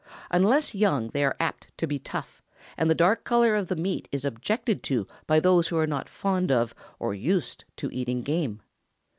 Unless 0.31 0.73
young 0.73 1.09
they 1.09 1.23
are 1.23 1.35
apt 1.39 1.67
to 1.77 1.85
be 1.85 1.99
tough, 1.99 2.41
and 2.75 2.89
the 2.89 2.95
dark 2.95 3.23
color 3.23 3.53
of 3.53 3.67
the 3.67 3.75
meat 3.75 4.09
is 4.11 4.25
objected 4.25 4.81
to 4.81 5.07
by 5.27 5.39
those 5.39 5.67
who 5.67 5.77
are 5.77 5.85
not 5.85 6.09
fond 6.09 6.51
of, 6.51 6.73
or 6.97 7.13
used 7.13 7.65
to 7.77 7.91
eating 7.93 8.23
game. 8.23 8.63